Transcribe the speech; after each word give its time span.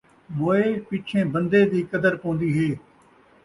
موئے 0.37 0.67
پچھیں 0.87 1.23
بن٘دے 1.33 1.61
دی 1.71 1.81
قدر 1.91 2.13
پون٘دی 2.21 2.49
ہے 2.57 2.69